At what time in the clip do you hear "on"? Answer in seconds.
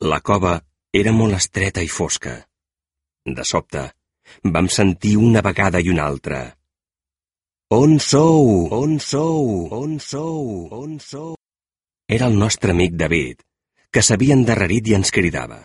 7.74-7.98, 8.70-8.94, 9.74-9.98, 10.70-11.00